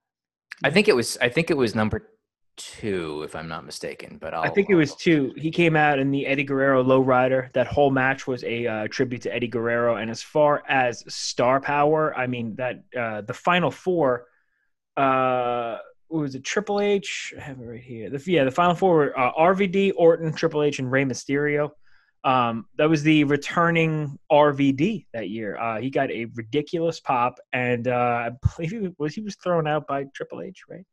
[0.64, 1.18] I think it was.
[1.22, 2.10] I think it was number
[2.58, 4.18] two, if I'm not mistaken.
[4.20, 5.34] But I'll, i think it was two.
[5.38, 7.52] He came out in the Eddie Guerrero lowrider.
[7.54, 9.96] That whole match was a uh, tribute to Eddie Guerrero.
[9.96, 14.26] And as far as star power, I mean that uh, the final four.
[14.96, 15.78] Uh,
[16.10, 17.34] was it Triple H?
[17.38, 18.10] I have it right here.
[18.10, 21.72] The, yeah, the final four were uh, RVD, Orton, Triple H, and Rey Mysterio.
[22.24, 25.58] Um, that was the returning RVD that year.
[25.58, 29.68] Uh, he got a ridiculous pop, and uh, I believe he was he was thrown
[29.68, 30.86] out by Triple H, right?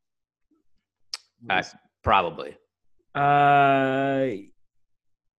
[1.49, 1.63] Uh,
[2.03, 2.57] probably.
[3.15, 4.27] Uh,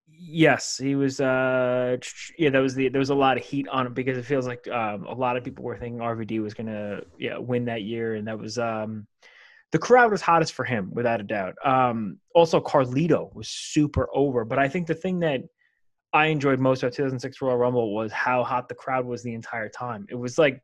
[0.07, 1.19] yes, he was.
[1.19, 1.97] Uh,
[2.37, 2.89] yeah, that was the.
[2.89, 5.37] There was a lot of heat on him because it feels like um, a lot
[5.37, 9.07] of people were thinking RVD was gonna yeah win that year, and that was um,
[9.71, 11.55] the crowd was hottest for him without a doubt.
[11.63, 15.41] Um, also Carlito was super over, but I think the thing that
[16.13, 19.67] I enjoyed most about 2006 Royal Rumble was how hot the crowd was the entire
[19.67, 20.05] time.
[20.09, 20.61] It was like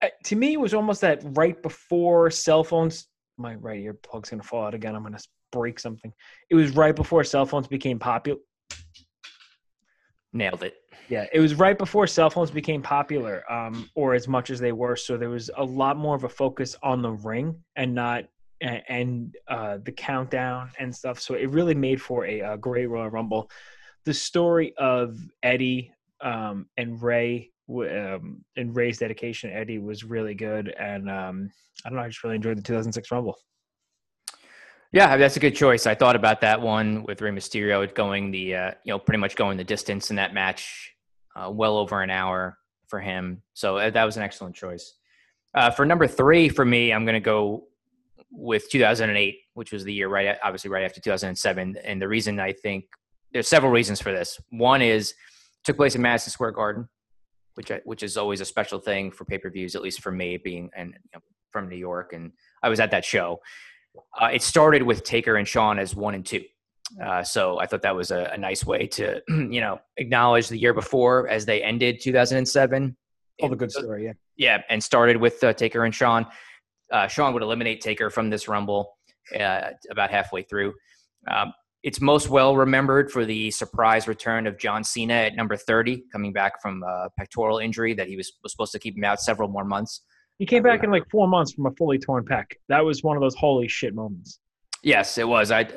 [0.00, 3.06] eh, to me, it was almost that right before cell phones
[3.38, 4.94] my right ear plug's gonna fall out again.
[4.94, 5.18] I'm gonna
[5.52, 6.12] break something.
[6.50, 8.38] It was right before cell phones became popular.
[10.32, 10.74] Nailed it.
[11.08, 14.72] Yeah, it was right before cell phones became popular, um, or as much as they
[14.72, 14.94] were.
[14.94, 18.24] So there was a lot more of a focus on the ring and not
[18.60, 21.20] and, and uh, the countdown and stuff.
[21.20, 23.50] So it really made for a, a great Royal Rumble.
[24.04, 31.10] The story of Eddie um, and Rey um, Rey's dedication, Eddie was really good, and
[31.10, 31.50] um,
[31.84, 33.36] I don't know, I just really enjoyed the 2006 Rumble.
[34.92, 35.86] Yeah, that's a good choice.
[35.86, 39.36] I thought about that one with Rey Mysterio going the uh, you know pretty much
[39.36, 40.94] going the distance in that match.
[41.38, 43.42] uh, well over an hour for him.
[43.54, 44.94] So uh, that was an excellent choice.
[45.54, 47.64] Uh, for number three for me, I'm going to go
[48.30, 51.76] with 2008, which was the year right, obviously right after 2007.
[51.84, 52.84] And the reason I think
[53.32, 54.38] there's several reasons for this.
[54.50, 55.14] One is
[55.64, 56.88] took place in Madison Square Garden,
[57.58, 60.12] which I, which is always a special thing for pay per views, at least for
[60.12, 62.30] me, being and you know, from New York, and
[62.62, 63.40] I was at that show.
[64.16, 66.44] Uh, it started with Taker and Shawn as one and two.
[67.04, 70.56] Uh, so I thought that was a, a, nice way to, you know, acknowledge the
[70.56, 72.96] year before as they ended 2007.
[73.42, 74.12] All the good story, yeah.
[74.36, 76.26] Yeah, and started with uh, Taker and Shawn.
[76.92, 78.96] Uh, Shawn would eliminate Taker from this Rumble
[79.38, 80.74] uh, about halfway through.
[81.28, 86.04] Um, it's most well remembered for the surprise return of John Cena at number 30,
[86.10, 89.20] coming back from a pectoral injury that he was, was supposed to keep him out
[89.20, 90.02] several more months.
[90.38, 92.44] He came back in like four months from a fully torn pec.
[92.68, 94.40] That was one of those holy shit moments.
[94.82, 95.50] Yes, it was.
[95.50, 95.68] I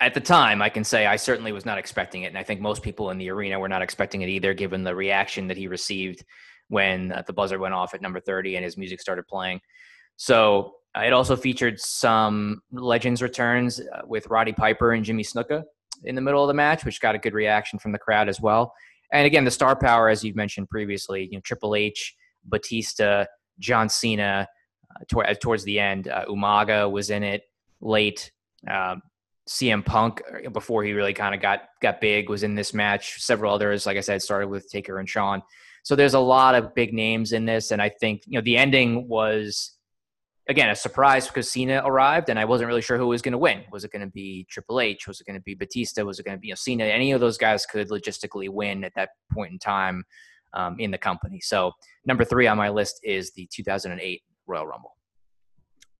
[0.00, 2.60] at the time, I can say I certainly was not expecting it, and I think
[2.60, 5.68] most people in the arena were not expecting it either, given the reaction that he
[5.68, 6.22] received
[6.68, 9.60] when uh, the buzzer went off at number 30 and his music started playing.
[10.16, 15.64] So uh, it also featured some legends returns uh, with Roddy Piper and Jimmy Snuka
[16.04, 18.40] in the middle of the match, which got a good reaction from the crowd as
[18.40, 18.72] well.
[19.12, 23.26] And again, the star power, as you've mentioned previously, you know, Triple H, Batista,
[23.58, 24.48] John Cena,
[25.14, 27.42] uh, uh towards the end, uh, Umaga was in it
[27.80, 28.30] late.
[28.68, 29.02] Um,
[29.48, 33.22] CM Punk uh, before he really kind of got got big was in this match.
[33.22, 35.42] Several others, like I said, started with Taker and Shawn.
[35.84, 38.56] So there's a lot of big names in this, and I think you know the
[38.56, 39.75] ending was
[40.48, 43.38] again a surprise because Cena arrived, and I wasn't really sure who was going to
[43.38, 43.64] win.
[43.70, 45.06] Was it going to be Triple H?
[45.06, 46.04] Was it going to be Batista?
[46.04, 46.84] Was it going to be you know, Cena?
[46.84, 50.04] Any of those guys could logistically win at that point in time
[50.54, 51.40] um, in the company.
[51.40, 51.72] So
[52.04, 54.96] number three on my list is the 2008 Royal Rumble.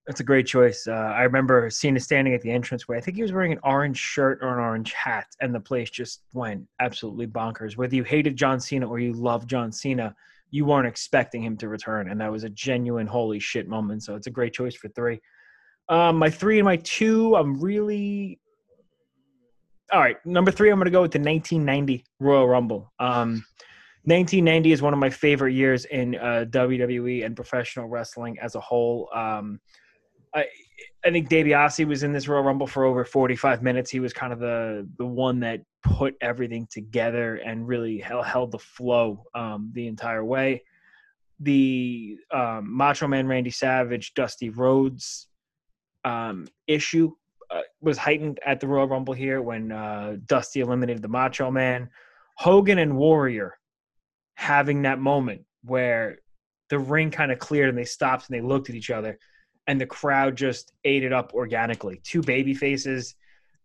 [0.06, 0.86] That's a great choice.
[0.86, 2.96] Uh, I remember Cena standing at the entranceway.
[2.96, 5.90] I think he was wearing an orange shirt or an orange hat, and the place
[5.90, 7.76] just went absolutely bonkers.
[7.76, 10.14] Whether you hated John Cena or you loved John Cena,
[10.56, 14.02] you weren't expecting him to return, and that was a genuine holy shit moment.
[14.02, 15.20] So it's a great choice for three.
[15.88, 18.40] Um, my three and my two, I'm really
[19.92, 20.16] all right.
[20.24, 22.92] Number three, I'm going to go with the 1990 Royal Rumble.
[22.98, 23.44] Um,
[24.04, 28.60] 1990 is one of my favorite years in uh, WWE and professional wrestling as a
[28.60, 29.08] whole.
[29.14, 29.60] Um,
[30.34, 30.46] I
[31.04, 33.90] I think DiBiase was in this Royal Rumble for over 45 minutes.
[33.90, 38.50] He was kind of the the one that put everything together and really held, held
[38.50, 40.64] the flow um, the entire way.
[41.40, 45.28] The um, Macho Man Randy Savage, Dusty Rhodes
[46.04, 47.12] um, issue
[47.50, 51.88] uh, was heightened at the Royal Rumble here when uh, Dusty eliminated the Macho Man.
[52.36, 53.56] Hogan and Warrior
[54.34, 56.18] having that moment where
[56.68, 59.18] the ring kind of cleared and they stopped and they looked at each other
[59.66, 62.00] and the crowd just ate it up organically.
[62.04, 63.14] Two baby faces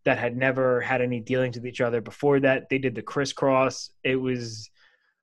[0.05, 2.69] that had never had any dealings with each other before that.
[2.69, 3.91] They did the crisscross.
[4.03, 4.69] It was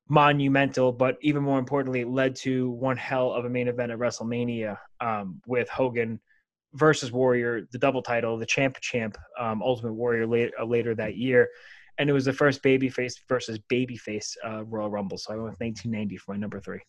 [0.08, 3.98] monumental, but even more importantly, it led to one hell of a main event at
[3.98, 6.20] WrestleMania um, with Hogan
[6.74, 11.16] versus Warrior, the double title, the champ champ, um, Ultimate Warrior later, uh, later that
[11.16, 11.48] year.
[11.98, 15.18] And it was the first babyface versus babyface uh, Royal Rumble.
[15.18, 16.80] So I went with 1990 for my number three.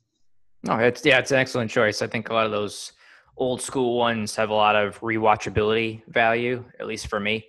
[0.68, 2.02] Oh, it's yeah, it's an excellent choice.
[2.02, 2.92] I think a lot of those
[3.38, 7.46] old school ones have a lot of rewatchability value, at least for me.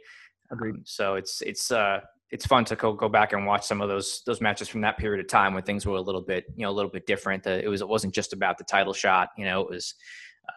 [0.51, 0.75] Agreed.
[0.75, 3.89] Um, so it's it's uh it's fun to go, go back and watch some of
[3.89, 6.63] those those matches from that period of time when things were a little bit you
[6.63, 7.47] know a little bit different.
[7.47, 9.31] Uh, it was it wasn't just about the title shot.
[9.37, 9.95] You know, it was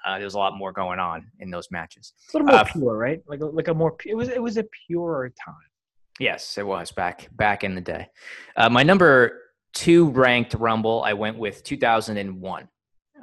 [0.05, 2.13] uh, there was a lot more going on in those matches.
[2.33, 3.21] A little more uh, pure, right?
[3.27, 5.55] Like a, like a more it was it was a purer time.
[6.19, 8.07] Yes, it was back back in the day.
[8.55, 9.39] Uh, my number
[9.73, 12.67] two ranked Rumble, I went with 2001.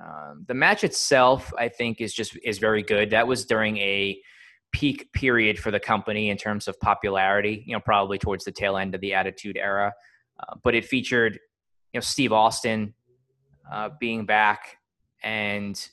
[0.03, 3.11] Um, the match itself, I think, is just is very good.
[3.11, 4.21] That was during a
[4.73, 7.65] peak period for the company in terms of popularity.
[7.67, 9.93] You know, probably towards the tail end of the Attitude Era,
[10.41, 11.39] uh, but it featured
[11.93, 12.95] you know Steve Austin
[13.71, 14.79] uh, being back
[15.23, 15.89] and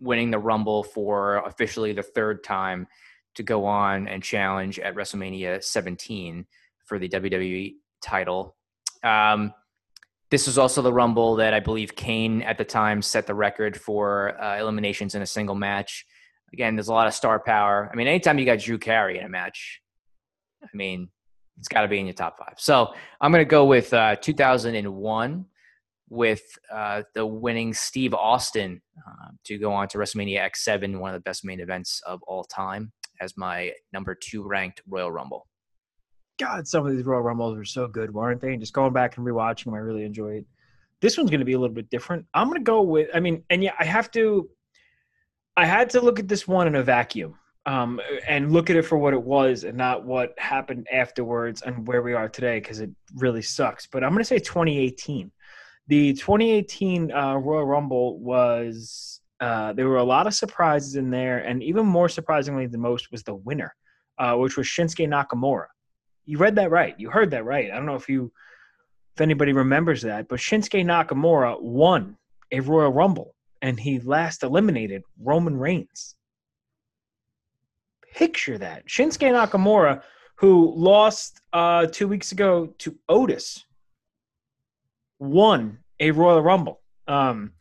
[0.00, 2.86] winning the Rumble for officially the third time
[3.34, 6.46] to go on and challenge at WrestleMania 17
[6.84, 8.56] for the WWE title.
[9.02, 9.52] Um,
[10.30, 13.78] this was also the Rumble that I believe Kane at the time set the record
[13.78, 16.04] for uh, eliminations in a single match.
[16.52, 17.88] Again, there's a lot of star power.
[17.92, 19.80] I mean, anytime you got Drew Carey in a match,
[20.62, 21.08] I mean,
[21.58, 22.54] it's got to be in your top five.
[22.58, 25.46] So I'm going to go with uh, 2001
[26.08, 31.14] with uh, the winning Steve Austin uh, to go on to WrestleMania X7, one of
[31.14, 35.48] the best main events of all time, as my number two ranked Royal Rumble.
[36.38, 38.52] God, some of these Royal Rumbles were so good, weren't they?
[38.52, 40.44] And just going back and rewatching them, I really enjoyed.
[41.00, 42.24] This one's going to be a little bit different.
[42.34, 44.48] I'm going to go with, I mean, and yeah, I have to,
[45.56, 47.38] I had to look at this one in a vacuum.
[47.66, 51.86] um, and look at it for what it was and not what happened afterwards and
[51.86, 53.86] where we are today because it really sucks.
[53.86, 55.32] But I'm going to say 2018.
[55.88, 61.38] The 2018 uh, Royal Rumble was uh, there were a lot of surprises in there,
[61.38, 63.74] and even more surprisingly than most was the winner,
[64.18, 65.66] uh, which was Shinsuke Nakamura.
[66.24, 66.94] You read that right.
[66.98, 67.70] You heard that right.
[67.70, 68.32] I don't know if you
[69.14, 72.16] if anybody remembers that, but Shinsuke Nakamura won
[72.52, 73.35] a Royal Rumble
[73.66, 76.14] and he last eliminated Roman Reigns.
[78.14, 78.86] Picture that.
[78.86, 80.02] Shinsuke Nakamura,
[80.36, 83.64] who lost uh, two weeks ago to Otis,
[85.18, 86.80] won a Royal Rumble.
[87.08, 87.54] Um,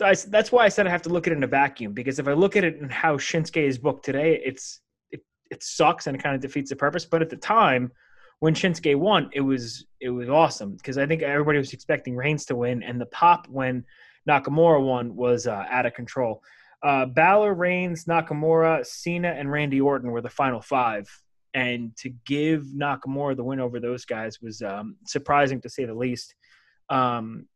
[0.00, 2.18] I, that's why I said I have to look at it in a vacuum because
[2.18, 6.06] if I look at it and how Shinsuke is booked today, it's it, it sucks
[6.06, 7.04] and it kind of defeats the purpose.
[7.04, 7.92] But at the time
[8.40, 12.46] when Shinsuke won, it was it was awesome because I think everybody was expecting Reigns
[12.46, 13.84] to win, and the pop when
[14.28, 16.42] Nakamura won was uh, out of control.
[16.82, 21.08] Uh, Balor, Reigns, Nakamura, Cena, and Randy Orton were the final five.
[21.54, 25.94] And to give Nakamura the win over those guys was um, surprising to say the
[25.94, 26.34] least.
[26.88, 27.46] Um,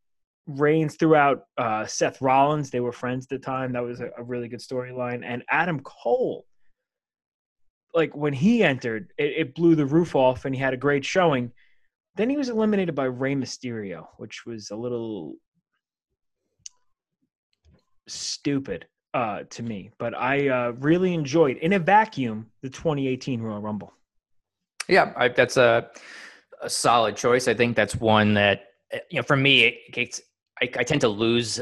[0.46, 2.70] Reigns threw out uh, Seth Rollins.
[2.70, 3.72] They were friends at the time.
[3.72, 5.22] That was a, a really good storyline.
[5.24, 6.46] And Adam Cole,
[7.94, 11.04] like when he entered, it, it blew the roof off and he had a great
[11.04, 11.50] showing.
[12.14, 15.34] Then he was eliminated by Rey Mysterio, which was a little
[18.08, 23.60] stupid uh, to me, but I uh, really enjoyed in a vacuum the 2018 Royal
[23.60, 23.92] Rumble.
[24.88, 25.88] Yeah, I, that's a,
[26.62, 27.48] a solid choice.
[27.48, 30.20] I think that's one that eh, you know for me, it, it's
[30.60, 31.60] I, I, tend to lose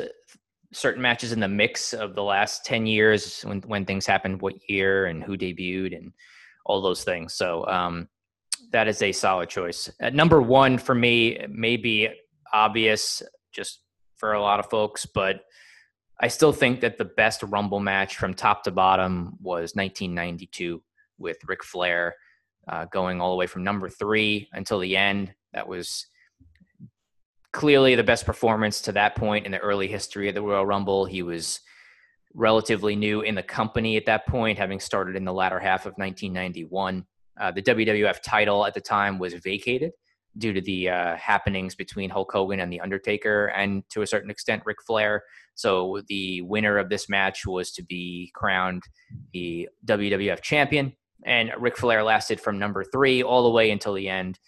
[0.73, 4.55] certain matches in the mix of the last 10 years when when things happened, what
[4.69, 6.13] year and who debuted and
[6.67, 7.35] all those things.
[7.35, 8.09] So um,
[8.73, 9.91] that is a solid choice.
[10.01, 12.09] At number one for me, may be
[12.53, 13.81] obvious just
[14.17, 15.43] for a lot of folks, but
[16.21, 20.83] I still think that the best Rumble match from top to bottom was 1992
[21.19, 22.15] with Ric Flair
[22.69, 25.35] uh, going all the way from number three until the end.
[25.53, 26.07] That was
[27.53, 31.05] clearly the best performance to that point in the early history of the Royal Rumble.
[31.05, 31.61] He was
[32.35, 35.95] relatively new in the company at that point, having started in the latter half of
[35.97, 37.07] 1991.
[37.41, 39.93] Uh, the WWF title at the time was vacated
[40.39, 44.31] due to the uh, happenings between Hulk Hogan and The Undertaker, and to a certain
[44.31, 45.23] extent, Ric Flair.
[45.55, 48.83] So the winner of this match was to be crowned
[49.33, 50.93] the WWF champion,
[51.25, 54.39] and Ric Flair lasted from number three all the way until the end,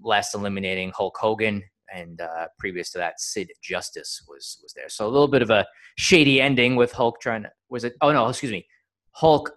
[0.00, 1.62] last eliminating Hulk Hogan.
[1.92, 4.88] And uh, previous to that, Sid Justice was was there.
[4.88, 7.94] So a little bit of a shady ending with Hulk trying to was it?
[8.00, 8.66] Oh no, excuse me,
[9.12, 9.52] Hulk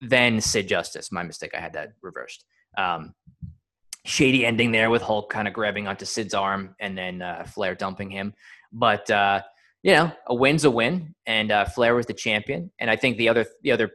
[0.00, 1.10] then Sid Justice.
[1.12, 1.52] My mistake.
[1.54, 2.44] I had that reversed.
[2.76, 3.14] Um,
[4.06, 7.74] shady ending there with Hulk kind of grabbing onto Sid's arm and then uh, Flair
[7.74, 8.34] dumping him.
[8.72, 9.42] But uh,
[9.82, 12.70] you know, a win's a win, and uh, Flair was the champion.
[12.80, 13.90] And I think the other the other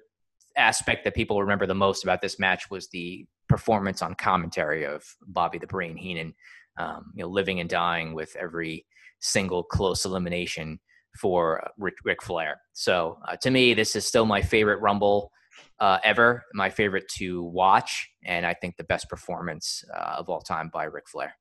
[0.57, 5.03] aspect that people remember the most about this match was the performance on commentary of
[5.27, 6.33] Bobby the Brain Heenan,
[6.77, 8.85] um, you know, living and dying with every
[9.19, 10.79] single close elimination
[11.19, 12.61] for Ric, Ric Flair.
[12.73, 15.31] So uh, to me, this is still my favorite Rumble
[15.79, 20.41] uh, ever, my favorite to watch, and I think the best performance uh, of all
[20.41, 21.35] time by Ric Flair.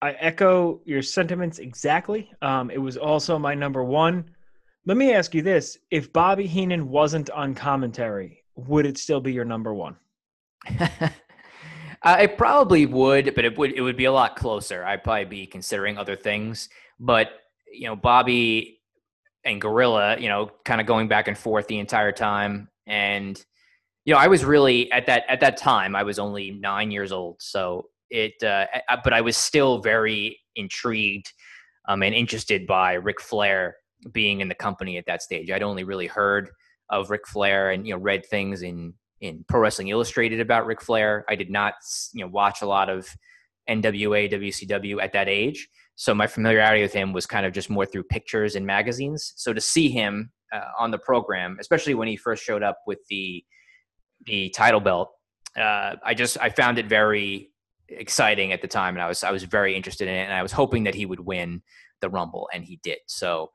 [0.00, 2.30] I echo your sentiments exactly.
[2.40, 4.30] Um, it was also my number one.
[4.86, 9.32] Let me ask you this: If Bobby Heenan wasn't on commentary, would it still be
[9.32, 9.96] your number one?
[12.04, 14.84] it probably would, but it would it would be a lot closer.
[14.84, 16.68] I'd probably be considering other things,
[17.00, 17.30] but
[17.72, 18.77] you know, Bobby
[19.48, 23.44] and Gorilla, you know, kind of going back and forth the entire time and
[24.04, 27.12] you know i was really at that at that time i was only nine years
[27.12, 28.64] old so it uh,
[29.04, 31.30] but i was still very intrigued
[31.88, 33.76] um, and interested by Ric Flair
[34.12, 35.50] being in the company at that stage.
[35.50, 36.50] I'd only really heard
[36.90, 40.80] of Ric Flair and you know read things in in Pro Wrestling Illustrated about Ric
[40.80, 41.24] Flair.
[41.28, 41.74] I did not
[42.12, 43.08] you know watch a lot of
[43.68, 45.68] NWA, WCW at that age,
[46.00, 49.32] so my familiarity with him was kind of just more through pictures and magazines.
[49.34, 53.00] So to see him uh, on the program, especially when he first showed up with
[53.10, 53.44] the
[54.26, 55.10] the title belt.
[55.56, 57.50] Uh, I just I found it very
[57.88, 60.42] exciting at the time, and I was I was very interested in it, and I
[60.42, 61.62] was hoping that he would win
[62.00, 62.98] the Rumble, and he did.
[63.06, 63.50] So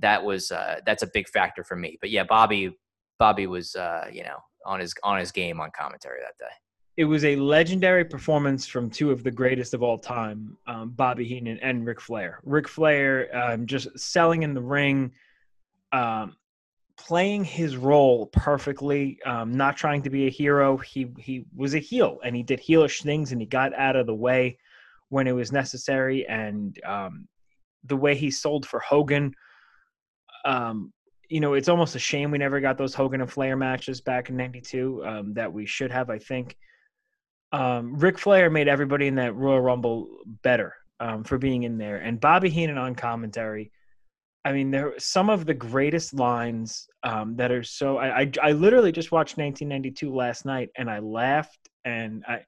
[0.00, 1.96] that was uh, that's a big factor for me.
[2.02, 2.76] But yeah, Bobby
[3.18, 6.52] Bobby was uh, you know on his on his game on commentary that day.
[6.96, 11.26] It was a legendary performance from two of the greatest of all time, um, Bobby
[11.26, 12.40] Heenan and Ric Flair.
[12.42, 15.12] Ric Flair um, just selling in the ring,
[15.92, 16.36] um,
[16.96, 20.78] playing his role perfectly, um, not trying to be a hero.
[20.78, 24.06] He he was a heel, and he did heelish things, and he got out of
[24.06, 24.58] the way
[25.10, 26.26] when it was necessary.
[26.26, 27.28] And um,
[27.84, 29.34] the way he sold for Hogan,
[30.46, 30.94] um,
[31.28, 34.30] you know, it's almost a shame we never got those Hogan and Flair matches back
[34.30, 36.08] in '92 um, that we should have.
[36.08, 36.56] I think
[37.52, 40.08] um, Ric Flair made everybody in that Royal Rumble
[40.42, 43.70] better um, for being in there, and Bobby Heenan on commentary.
[44.44, 47.98] I mean, there some of the greatest lines um, that are so.
[47.98, 51.58] I, I I literally just watched 1992 last night, and I laughed.
[51.84, 52.44] And I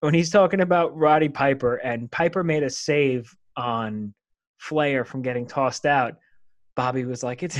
[0.00, 4.14] when he's talking about Roddy Piper, and Piper made a save on
[4.58, 6.16] Flair from getting tossed out.
[6.76, 7.58] Bobby was like, "It's,"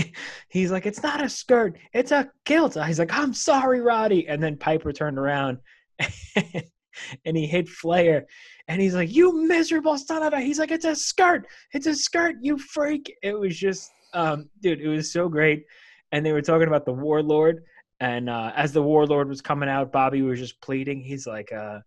[0.48, 4.42] he's like, "It's not a skirt, it's a kilt." He's like, "I'm sorry, Roddy," and
[4.42, 5.58] then Piper turned around
[7.24, 8.26] and he hit Flair,
[8.68, 11.94] and he's like, "You miserable son of a!" He's like, "It's a skirt, it's a
[11.94, 15.64] skirt, you freak!" It was just, um, dude, it was so great.
[16.12, 17.62] And they were talking about the warlord,
[18.00, 21.00] and uh, as the warlord was coming out, Bobby was just pleading.
[21.00, 21.80] He's like, uh,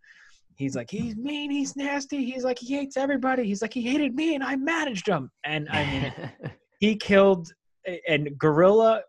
[0.55, 2.23] he's like, he's mean, he's nasty.
[2.23, 3.43] He's like, he hates everybody.
[3.43, 5.29] He's like, he hated me, and I managed him.
[5.43, 7.51] And I mean, he killed.
[8.07, 9.01] And Gorilla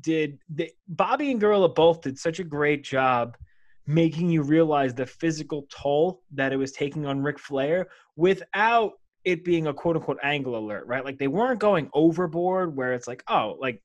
[0.00, 0.38] did.
[0.54, 3.36] The, Bobby and Gorilla both did such a great job
[3.86, 8.92] making you realize the physical toll that it was taking on Ric Flair without
[9.24, 11.04] it being a quote unquote angle alert, right?
[11.04, 13.82] Like they weren't going overboard where it's like, oh, like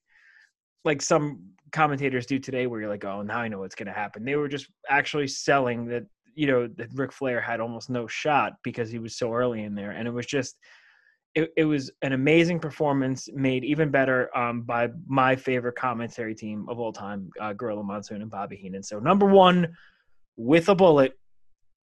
[0.83, 1.41] like some
[1.71, 4.23] commentators do today where you're like, oh, now I know what's gonna happen.
[4.23, 8.53] They were just actually selling that, you know, that Ric Flair had almost no shot
[8.63, 9.91] because he was so early in there.
[9.91, 10.55] And it was just
[11.37, 16.65] it, it was an amazing performance made even better um, by my favorite commentary team
[16.67, 18.81] of all time, uh, Gorilla Monsoon and Bobby Heenan.
[18.81, 19.77] So number one
[20.35, 21.11] with a bullet,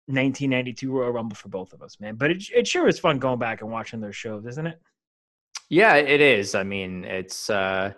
[0.06, 2.16] 1992 Royal Rumble for both of us, man.
[2.16, 4.80] But it, it sure is fun going back and watching those shows, isn't it?
[5.68, 6.56] Yeah, it is.
[6.56, 7.92] I mean, it's uh,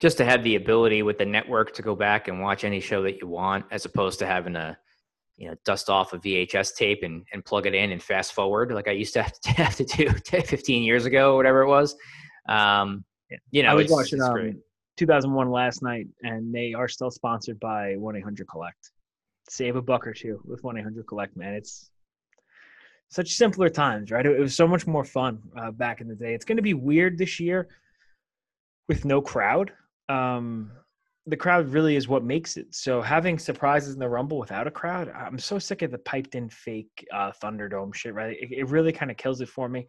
[0.00, 3.02] just to have the ability with the network to go back and watch any show
[3.02, 4.76] that you want, as opposed to having a
[5.40, 8.72] you know dust off a VHS tape and, and plug it in and fast forward
[8.72, 10.10] like I used to have to, have to do
[10.42, 11.96] 15 years ago, whatever it was.
[12.48, 13.04] Um,
[13.50, 14.62] you know, I was it's, watching it's um,
[14.98, 18.90] 2001 last night, and they are still sponsored by 1 800 Collect.
[19.48, 21.54] Save a buck or two with 1 800 Collect, man.
[21.54, 21.90] It's
[23.08, 24.26] such simpler times, right?
[24.26, 26.34] It, it was so much more fun uh, back in the day.
[26.34, 27.68] It's going to be weird this year
[28.88, 29.72] with no crowd.
[30.08, 30.72] Um,
[31.30, 32.74] the crowd really is what makes it.
[32.74, 36.34] So having surprises in the Rumble without a crowd, I'm so sick of the piped
[36.34, 38.12] in fake uh, Thunderdome shit.
[38.12, 38.36] Right?
[38.40, 39.86] It, it really kind of kills it for me.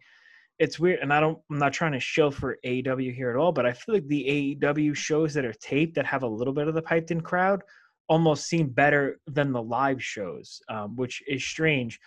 [0.58, 1.38] It's weird, and I don't.
[1.50, 4.56] I'm not trying to show for AEW here at all, but I feel like the
[4.62, 7.62] AEW shows that are taped that have a little bit of the piped in crowd
[8.08, 11.98] almost seem better than the live shows, um, which is strange.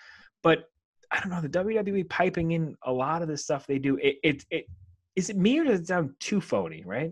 [0.44, 0.70] But
[1.12, 3.98] I don't know the WWE piping in a lot of the stuff they do.
[4.02, 4.66] It, it, it
[5.16, 6.84] is it me or does it sound too phony?
[6.86, 7.12] Right?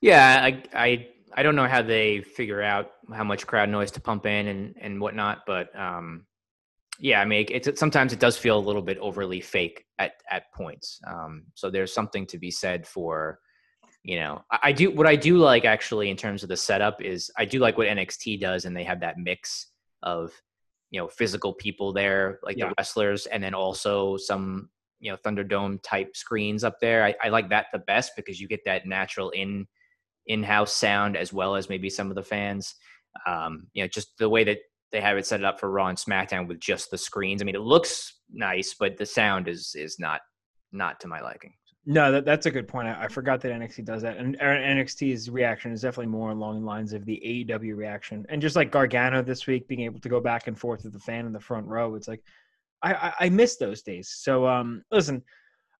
[0.00, 4.00] Yeah, I, I I don't know how they figure out how much crowd noise to
[4.00, 6.26] pump in and and whatnot, but um,
[6.98, 10.52] yeah, I mean, it's sometimes it does feel a little bit overly fake at at
[10.52, 11.00] points.
[11.06, 13.40] Um, so there's something to be said for,
[14.02, 17.02] you know, I, I do what I do like actually in terms of the setup
[17.02, 19.68] is I do like what NXT does, and they have that mix
[20.02, 20.32] of
[20.90, 22.68] you know physical people there, like Yeah.
[22.68, 24.70] the wrestlers, and then also some
[25.00, 27.04] you know Thunderdome type screens up there.
[27.04, 29.66] I, I like that the best because you get that natural in
[30.26, 32.74] in-house sound as well as maybe some of the fans.
[33.26, 34.58] Um, you know, just the way that
[34.92, 37.42] they have it set up for Raw and SmackDown with just the screens.
[37.42, 40.20] I mean, it looks nice, but the sound is is not
[40.72, 41.54] not to my liking.
[41.88, 42.88] No, that, that's a good point.
[42.88, 46.66] I, I forgot that NXT does that, and NXT's reaction is definitely more along the
[46.66, 48.26] lines of the AEW reaction.
[48.28, 50.98] And just like Gargano this week, being able to go back and forth with the
[50.98, 52.22] fan in the front row, it's like
[52.82, 54.08] I, I, I miss those days.
[54.16, 55.22] So, um, listen,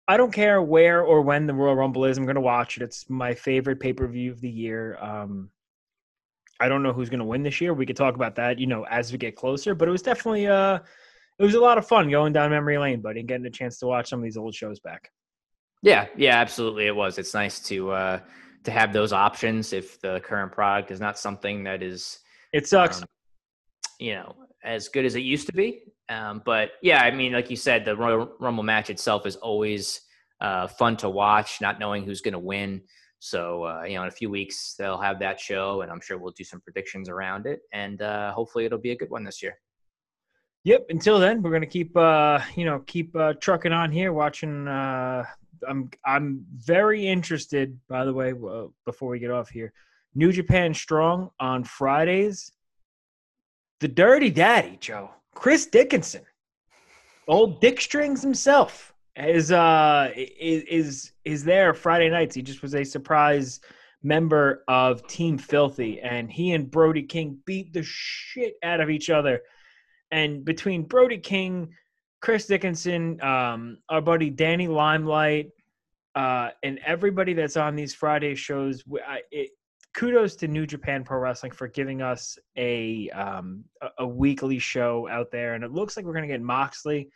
[0.09, 2.16] I don't care where or when the Royal Rumble is.
[2.16, 2.82] I'm going to watch it.
[2.82, 4.96] It's my favorite pay per view of the year.
[5.00, 5.50] Um,
[6.61, 7.74] I don't know who's going to win this year.
[7.74, 9.74] We could talk about that, you know, as we get closer.
[9.74, 10.78] But it was definitely uh,
[11.38, 13.78] it was a lot of fun going down memory lane, buddy, and getting a chance
[13.80, 15.11] to watch some of these old shows back.
[15.82, 16.86] Yeah, yeah, absolutely.
[16.86, 17.18] It was.
[17.18, 18.20] It's nice to uh,
[18.64, 22.20] to have those options if the current product is not something that is
[22.52, 23.02] It sucks.
[23.02, 23.09] um,
[23.98, 24.34] you know,
[24.64, 25.82] as good as it used to be.
[26.09, 30.00] Um, but yeah, I mean, like you said, the Royal Rumble match itself is always
[30.40, 32.82] uh, fun to watch, not knowing who's going to win.
[33.18, 36.18] So, uh, you know, in a few weeks, they'll have that show, and I'm sure
[36.18, 37.61] we'll do some predictions around it.
[37.72, 39.59] And uh, hopefully, it'll be a good one this year.
[40.64, 40.86] Yep.
[40.90, 44.68] Until then, we're gonna keep uh, you know keep uh, trucking on here, watching.
[44.68, 45.24] Uh,
[45.66, 47.78] I'm I'm very interested.
[47.88, 48.34] By the way,
[48.84, 49.72] before we get off here,
[50.14, 52.52] New Japan Strong on Fridays.
[53.80, 56.22] The Dirty Daddy Joe, Chris Dickinson,
[57.28, 62.34] old Dick Strings himself, is uh is is there Friday nights.
[62.34, 63.61] He just was a surprise
[64.03, 69.11] member of Team Filthy, and he and Brody King beat the shit out of each
[69.11, 69.43] other
[70.11, 71.68] and between Brody King,
[72.20, 75.51] Chris Dickinson, um, our buddy Danny Limelight,
[76.14, 78.82] uh, and everybody that's on these Friday shows.
[79.07, 79.51] I- It,
[79.97, 83.64] kudos to New Japan Pro Wrestling for giving us a um,
[83.99, 87.09] a, weekly show out there, and it looks like we're gonna get Moxley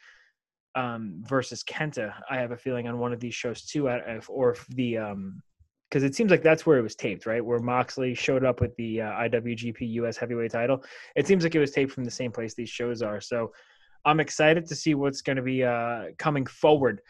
[0.75, 2.13] um, versus Kenta.
[2.29, 5.43] I have a feeling on one of these shows too, if, or if the um,
[5.91, 7.45] because it seems like that's where it was taped, right?
[7.45, 10.83] Where Moxley showed up with the uh, IWGP US Heavyweight Title.
[11.17, 13.21] It seems like it was taped from the same place these shows are.
[13.21, 13.53] So
[14.05, 17.01] I'm excited to see what's going to be uh, coming forward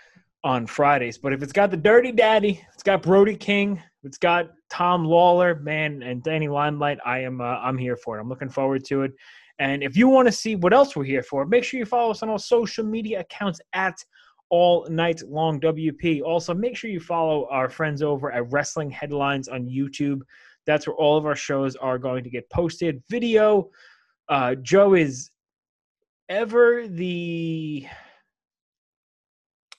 [0.45, 1.19] on Fridays.
[1.19, 5.61] But if it's got the Dirty Daddy, it's got Brody King, it's got Tom Lawlor,
[5.63, 8.21] man, and Danny Limelight, I am uh, I'm here for it.
[8.21, 9.13] I'm looking forward to it.
[9.59, 12.13] And if you want to see what else we're here for, make sure you follow
[12.13, 14.03] us on all social media accounts at
[14.49, 16.23] all night long WP.
[16.23, 20.21] Also, make sure you follow our friends over at Wrestling Headlines on YouTube.
[20.67, 23.03] That's where all of our shows are going to get posted.
[23.11, 23.71] Video.
[24.31, 25.31] Uh, Joe is
[26.29, 27.87] ever the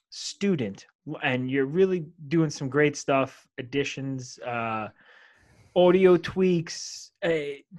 [0.09, 0.85] student,
[1.23, 3.47] and you're really doing some great stuff.
[3.57, 4.89] Additions, uh,
[5.75, 7.29] audio tweaks, uh,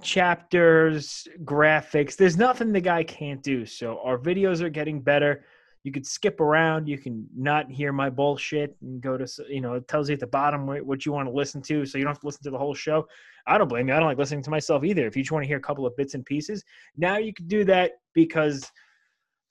[0.01, 2.15] chapters, graphics.
[2.15, 3.65] There's nothing the guy can't do.
[3.65, 5.45] So our videos are getting better
[5.83, 9.73] you could skip around you can not hear my bullshit and go to you know
[9.73, 12.13] it tells you at the bottom what you want to listen to so you don't
[12.13, 13.05] have to listen to the whole show
[13.47, 15.43] i don't blame you i don't like listening to myself either if you just want
[15.43, 16.63] to hear a couple of bits and pieces
[16.97, 18.71] now you can do that because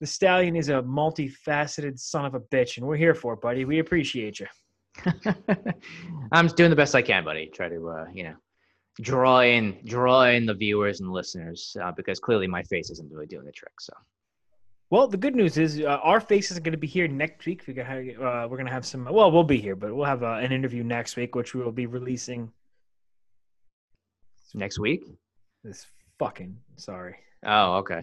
[0.03, 3.65] the stallion is a multifaceted son of a bitch and we're here for it buddy
[3.65, 4.47] we appreciate you
[6.33, 7.47] I'm just doing the best I can, buddy.
[7.47, 8.35] Try to, uh, you know,
[9.01, 13.27] draw in, draw in the viewers and listeners uh, because clearly my face isn't really
[13.27, 13.73] doing the trick.
[13.81, 13.93] So
[14.91, 17.65] well the good news is uh, our face is going to be here next week
[17.67, 20.05] we're going to uh, we're going to have some well we'll be here but we'll
[20.05, 22.53] have uh, an interview next week which we will be releasing
[24.55, 25.03] next week.
[25.65, 25.87] this
[26.19, 28.03] fucking sorry Oh, okay.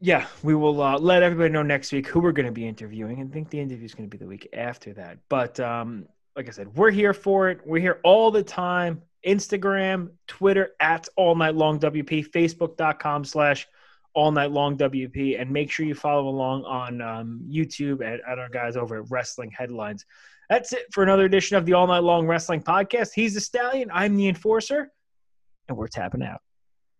[0.00, 3.20] Yeah, we will uh, let everybody know next week who we're going to be interviewing,
[3.20, 5.18] and think the interview is going to be the week after that.
[5.28, 7.60] But um, like I said, we're here for it.
[7.64, 9.02] We're here all the time.
[9.26, 13.66] Instagram, Twitter at All Night Long WP, Facebook.com slash
[14.14, 18.38] All Night Long WP, and make sure you follow along on um, YouTube at, at
[18.38, 20.04] our guys over at Wrestling Headlines.
[20.50, 23.08] That's it for another edition of the All Night Long Wrestling Podcast.
[23.14, 23.90] He's the Stallion.
[23.92, 24.92] I'm the Enforcer,
[25.68, 26.40] and we're tapping out.